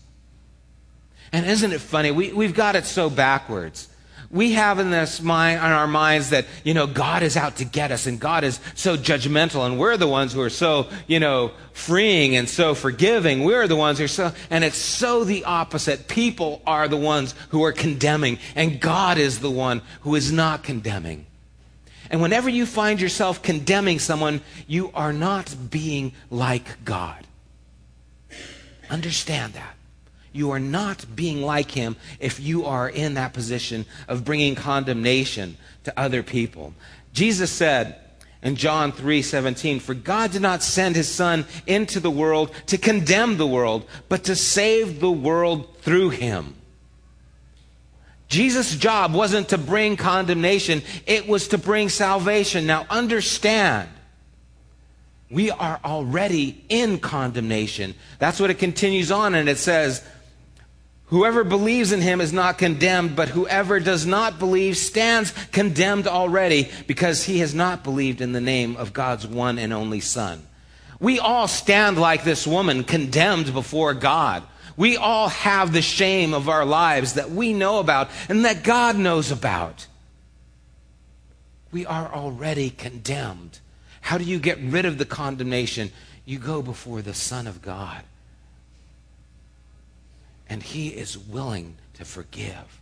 [1.32, 2.10] And isn't it funny?
[2.10, 3.88] We, we've got it so backwards
[4.34, 7.64] we have in this mind on our minds that you know god is out to
[7.64, 11.20] get us and god is so judgmental and we're the ones who are so you
[11.20, 13.42] know freeing and so forgiving.
[13.42, 16.08] We're the ones who are so and it's so the opposite.
[16.08, 20.62] People are the ones who are condemning and god is the one who is not
[20.62, 21.26] condemning.
[22.10, 27.26] And whenever you find yourself condemning someone you are not being like god.
[28.88, 29.73] Understand that
[30.34, 35.56] you are not being like him if you are in that position of bringing condemnation
[35.84, 36.74] to other people.
[37.12, 37.96] Jesus said
[38.42, 43.36] in John 3:17, "For God did not send his son into the world to condemn
[43.36, 46.54] the world, but to save the world through him."
[48.28, 52.66] Jesus' job wasn't to bring condemnation, it was to bring salvation.
[52.66, 53.88] Now understand,
[55.30, 57.94] we are already in condemnation.
[58.18, 60.02] That's what it continues on, and it says,
[61.06, 66.70] Whoever believes in him is not condemned, but whoever does not believe stands condemned already
[66.86, 70.42] because he has not believed in the name of God's one and only Son.
[70.98, 74.44] We all stand like this woman, condemned before God.
[74.76, 78.96] We all have the shame of our lives that we know about and that God
[78.96, 79.86] knows about.
[81.70, 83.58] We are already condemned.
[84.00, 85.92] How do you get rid of the condemnation?
[86.24, 88.02] You go before the Son of God
[90.48, 92.80] and He is willing to forgive.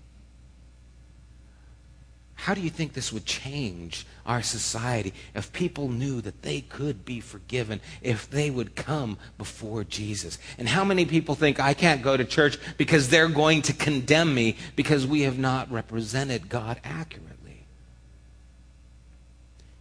[2.43, 7.05] How do you think this would change our society if people knew that they could
[7.05, 10.39] be forgiven if they would come before Jesus?
[10.59, 14.35] And how many people think I can't go to church because they're going to condemn
[14.35, 17.65] me because we have not represented God accurately?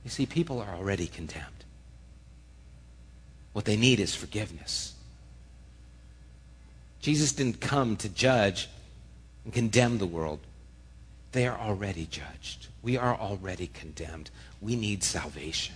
[0.04, 1.48] You see, people are already condemned.
[3.54, 4.91] What they need is forgiveness.
[7.02, 8.70] Jesus didn't come to judge
[9.44, 10.40] and condemn the world.
[11.32, 12.68] They are already judged.
[12.84, 14.30] We are already condemned.
[14.62, 15.76] We need salvation.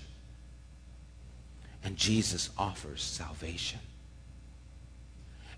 [1.83, 3.79] And Jesus offers salvation.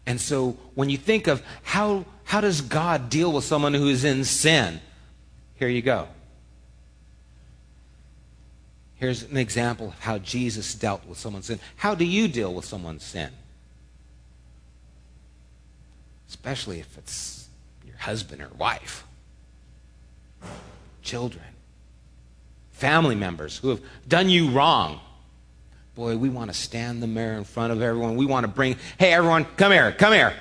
[0.06, 4.06] And so when you think of how, how does God deal with someone who is
[4.06, 4.80] in sin,
[5.56, 6.08] here you go.
[8.96, 11.60] Here's an example of how Jesus dealt with someone's sin.
[11.76, 13.30] How do you deal with someone's sin?
[16.28, 17.48] Especially if it's
[17.86, 19.06] your husband or wife
[21.02, 21.44] children,
[22.72, 25.00] family members who have done you wrong.
[25.96, 28.18] Boy, we want to stand the mirror in front of everyone.
[28.18, 30.34] We want to bring, hey, everyone, come here, come here.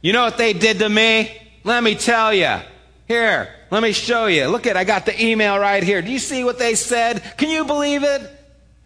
[0.00, 1.36] You know what they did to me?
[1.64, 2.58] Let me tell you.
[3.06, 4.46] Here, let me show you.
[4.46, 6.00] Look at, I got the email right here.
[6.00, 7.22] Do you see what they said?
[7.36, 8.30] Can you believe it?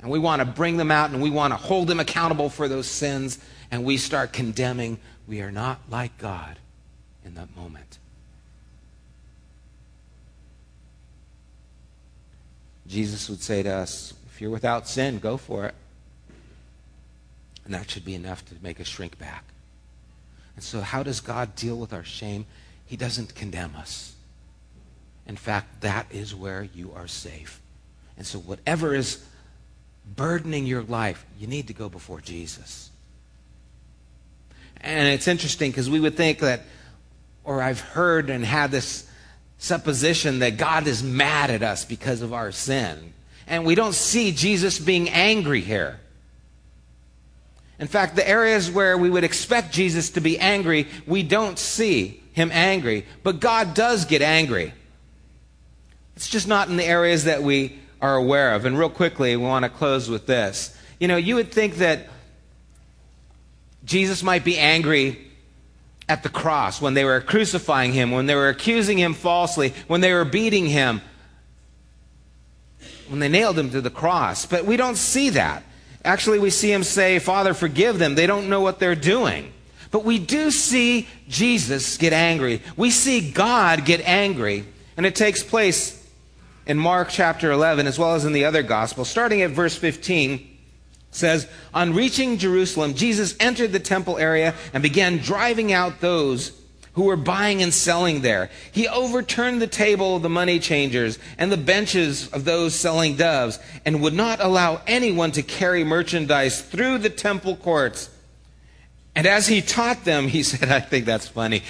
[0.01, 2.69] And we want to bring them out and we want to hold them accountable for
[2.69, 3.39] those sins.
[3.71, 4.99] And we start condemning.
[5.29, 6.59] We are not like God
[7.23, 7.99] in that moment.
[12.87, 15.75] Jesus would say to us, if you're without sin, go for it.
[17.67, 19.45] And that should be enough to make us shrink back.
[20.57, 22.47] And so, how does God deal with our shame?
[22.87, 24.15] He doesn't condemn us.
[25.27, 27.61] In fact, that is where you are safe.
[28.17, 29.23] And so, whatever is
[30.17, 32.91] burdening your life, you need to go before Jesus.
[34.81, 36.63] And it's interesting because we would think that,
[37.45, 39.09] or I've heard and had this
[39.59, 43.13] supposition that God is mad at us because of our sin.
[43.47, 45.99] And we don't see Jesus being angry here.
[47.79, 52.23] In fact, the areas where we would expect Jesus to be angry, we don't see
[52.33, 53.07] him angry.
[53.23, 54.75] But God does get angry.
[56.17, 58.65] It's just not in the areas that we are aware of.
[58.65, 60.77] And real quickly, we want to close with this.
[60.99, 62.09] You know, you would think that
[63.89, 65.19] Jesus might be angry
[66.09, 70.01] at the cross, when they were crucifying him, when they were accusing him falsely, when
[70.01, 71.01] they were beating him,
[73.09, 74.47] when they nailed him to the cross.
[74.47, 75.63] But we don't see that.
[76.05, 78.15] Actually, we see him say, Father, forgive them.
[78.15, 79.53] They don't know what they're doing.
[79.91, 82.63] But we do see Jesus get angry.
[82.77, 84.65] We see God get angry.
[84.97, 85.95] And it takes place
[86.67, 90.58] in Mark chapter 11 as well as in the other gospel, Starting at verse 15,
[91.11, 96.53] says, On reaching Jerusalem, Jesus entered the temple area and began driving out those
[96.99, 98.51] who were buying and selling there.
[98.73, 103.61] He overturned the table of the money changers and the benches of those selling doves
[103.85, 108.11] and would not allow anyone to carry merchandise through the temple courts.
[109.15, 111.63] And as he taught them, he said, I think that's funny.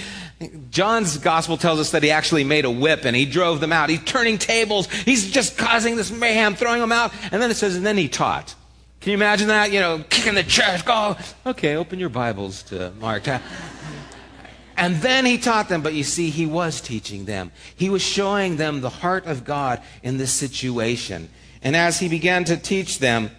[0.71, 3.89] John's gospel tells us that he actually made a whip and he drove them out.
[3.89, 4.89] He's turning tables.
[4.89, 7.13] He's just causing this mayhem, throwing them out.
[7.31, 8.55] And then it says, and then he taught.
[9.01, 9.71] Can you imagine that?
[9.71, 11.15] You know, kicking the chairs, go.
[11.45, 13.29] Okay, open your Bibles to Mark.
[13.29, 13.39] Uh,
[14.75, 17.51] and then he taught them, but you see, he was teaching them.
[17.75, 21.29] He was showing them the heart of God in this situation.
[21.61, 23.31] And as he began to teach them,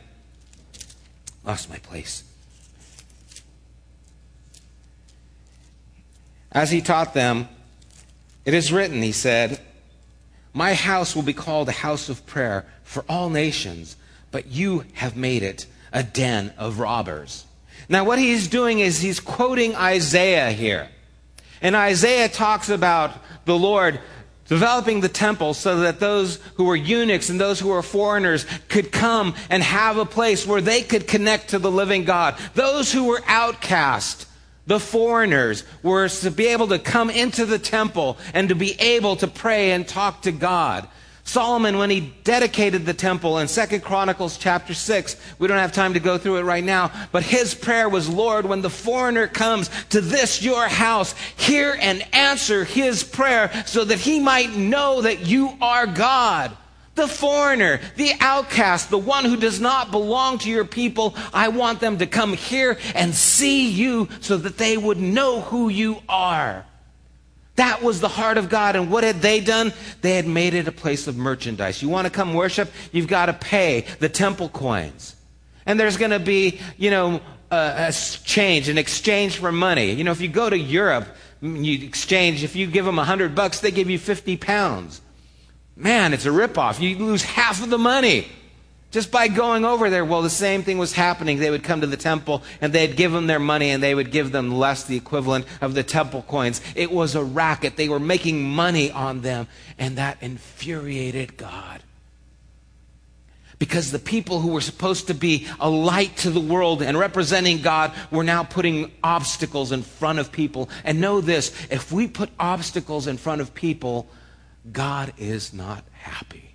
[1.44, 2.24] lost my place.
[6.52, 7.48] As he taught them,
[8.46, 9.60] it is written, he said,
[10.54, 13.96] My house will be called a house of prayer for all nations
[14.30, 17.44] but you have made it a den of robbers.
[17.88, 20.88] Now, what he's doing is he's quoting Isaiah here.
[21.60, 23.12] And Isaiah talks about
[23.44, 24.00] the Lord
[24.46, 28.90] developing the temple so that those who were eunuchs and those who were foreigners could
[28.90, 32.36] come and have a place where they could connect to the living God.
[32.54, 34.26] Those who were outcast,
[34.66, 39.16] the foreigners, were to be able to come into the temple and to be able
[39.16, 40.88] to pray and talk to God.
[41.30, 45.94] Solomon, when he dedicated the temple in Second Chronicles chapter 6, we don't have time
[45.94, 49.70] to go through it right now, but his prayer was, Lord, when the foreigner comes
[49.90, 55.24] to this your house, hear and answer his prayer so that he might know that
[55.24, 56.50] you are God.
[56.96, 61.78] The foreigner, the outcast, the one who does not belong to your people, I want
[61.78, 66.66] them to come here and see you so that they would know who you are.
[67.60, 68.74] That was the heart of God.
[68.74, 69.74] And what had they done?
[70.00, 71.82] They had made it a place of merchandise.
[71.82, 72.72] You want to come worship?
[72.90, 75.14] You've got to pay the temple coins.
[75.66, 79.92] And there's going to be, you know, a, a change, an exchange for money.
[79.92, 81.06] You know, if you go to Europe,
[81.42, 85.02] mm, you exchange, if you give them a hundred bucks, they give you 50 pounds.
[85.76, 86.80] man, it's a ripoff.
[86.80, 88.26] You lose half of the money
[88.90, 90.04] just by going over there.
[90.04, 91.38] Well, the same thing was happening.
[91.38, 94.10] They would come to the temple and they'd give them their money and they would
[94.10, 96.60] give them less, the equivalent of the temple coins.
[96.74, 97.76] It was a racket.
[97.76, 99.46] They were making money on them,
[99.78, 101.82] and that infuriated God
[103.60, 107.60] because the people who were supposed to be a light to the world and representing
[107.60, 110.70] God were now putting obstacles in front of people.
[110.82, 114.08] And know this if we put obstacles in front of people,
[114.72, 116.49] God is not happy.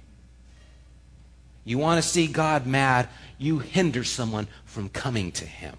[1.66, 5.76] You want to see God mad, you hinder someone from coming to Him.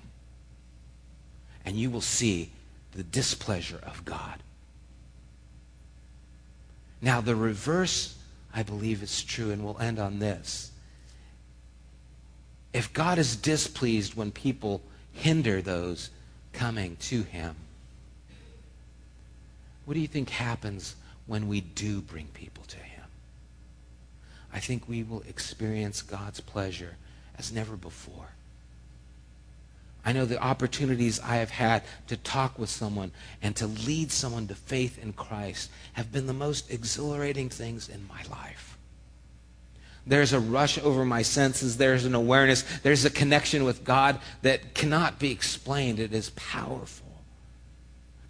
[1.65, 2.51] And you will see
[2.93, 4.43] the displeasure of God.
[7.01, 8.19] Now, the reverse,
[8.55, 10.73] I believe, is true, and we'll end on this
[12.77, 16.11] if God is displeased when people hinder those
[16.53, 17.57] coming to Him,
[19.87, 20.95] what do you think happens
[21.27, 22.86] when we do bring people to Him?
[24.57, 26.97] I think we will experience God's pleasure
[27.39, 28.31] as never before.
[30.03, 34.49] I know the opportunities I have had to talk with someone and to lead someone
[34.49, 38.79] to faith in Christ have been the most exhilarating things in my life.
[40.07, 41.77] There's a rush over my senses.
[41.77, 42.63] There's an awareness.
[42.83, 46.01] There's a connection with God that cannot be explained.
[46.01, 47.13] It is powerful.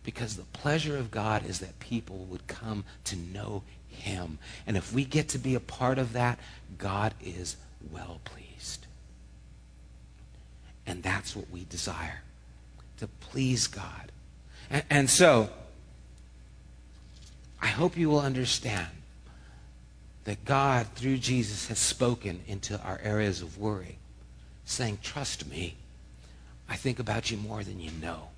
[0.02, 3.62] Because the pleasure of God is that people would come to know
[3.96, 4.38] Him.
[4.66, 6.38] And if we get to be a part of that,
[6.78, 7.56] God is
[7.92, 8.86] well pleased.
[10.86, 12.22] And that's what we desire
[12.98, 14.12] to please God.
[14.70, 15.50] And, and so,
[17.60, 18.88] I hope you will understand
[20.24, 23.98] that God, through Jesus, has spoken into our areas of worry,
[24.64, 25.76] saying, Trust me.
[26.68, 28.28] I think about you more than you know.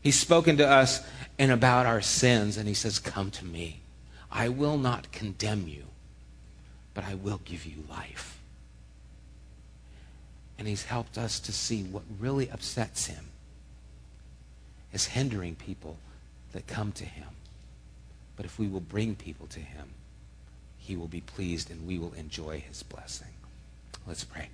[0.00, 1.04] He's spoken to us
[1.36, 3.80] and about our sins, and he says, Come to me.
[4.30, 5.84] I will not condemn you,
[6.94, 8.38] but I will give you life.
[10.58, 13.26] And he's helped us to see what really upsets him
[14.92, 15.98] is hindering people
[16.52, 17.28] that come to him.
[18.36, 19.88] But if we will bring people to him,
[20.78, 23.28] he will be pleased and we will enjoy his blessing.
[24.06, 24.48] Let's pray.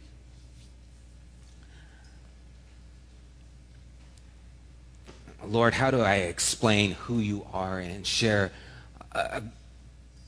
[5.45, 8.53] Lord, how do I explain who you are and share
[9.12, 9.43] a,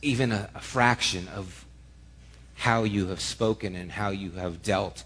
[0.05, 1.65] even a, a fraction of
[2.57, 5.05] how you have spoken and how you have dealt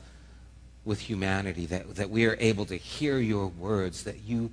[0.84, 4.50] with humanity, that, that we are able to hear your words, that you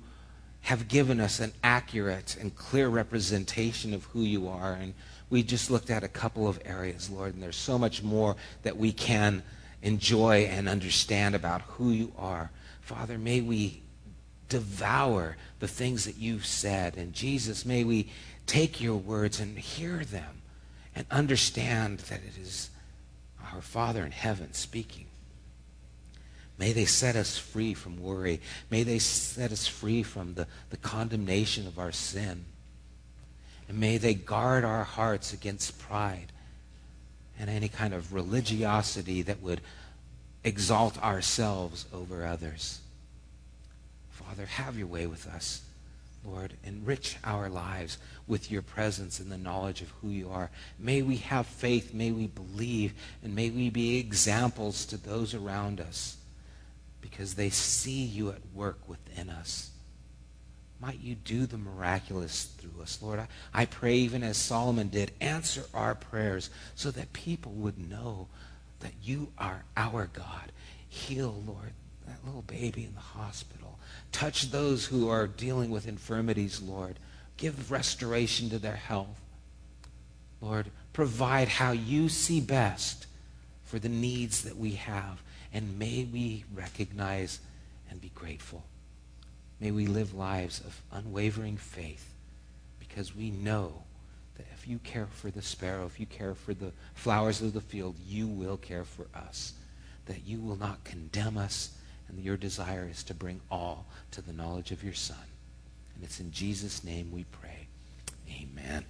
[0.62, 4.72] have given us an accurate and clear representation of who you are.
[4.72, 4.94] And
[5.30, 8.76] we just looked at a couple of areas, Lord, and there's so much more that
[8.76, 9.42] we can
[9.82, 12.50] enjoy and understand about who you are.
[12.80, 13.82] Father, may we
[14.48, 16.96] devour the things that you've said.
[16.96, 18.10] And Jesus, may we
[18.46, 20.42] take your words and hear them
[20.94, 22.70] and understand that it is
[23.52, 25.06] our Father in heaven speaking.
[26.58, 28.40] May they set us free from worry.
[28.70, 32.46] May they set us free from the, the condemnation of our sin.
[33.68, 36.32] And may they guard our hearts against pride
[37.38, 39.60] and any kind of religiosity that would
[40.44, 42.80] exalt ourselves over others.
[44.10, 45.62] Father, have your way with us.
[46.24, 50.50] Lord, enrich our lives with your presence and the knowledge of who you are.
[50.78, 55.80] May we have faith, may we believe, and may we be examples to those around
[55.80, 56.16] us
[57.00, 59.70] because they see you at work within us.
[60.80, 63.18] Might you do the miraculous through us, Lord.
[63.18, 68.28] I, I pray, even as Solomon did, answer our prayers so that people would know
[68.80, 70.52] that you are our God.
[70.88, 71.72] Heal, Lord,
[72.06, 73.65] that little baby in the hospital.
[74.16, 76.98] Touch those who are dealing with infirmities, Lord.
[77.36, 79.20] Give restoration to their health.
[80.40, 83.04] Lord, provide how you see best
[83.64, 85.22] for the needs that we have.
[85.52, 87.40] And may we recognize
[87.90, 88.64] and be grateful.
[89.60, 92.14] May we live lives of unwavering faith
[92.78, 93.82] because we know
[94.38, 97.60] that if you care for the sparrow, if you care for the flowers of the
[97.60, 99.52] field, you will care for us.
[100.06, 101.75] That you will not condemn us,
[102.16, 105.18] and your desire is to bring all to the knowledge of your Son.
[105.94, 107.68] And it's in Jesus' name we pray.
[108.30, 108.86] Amen.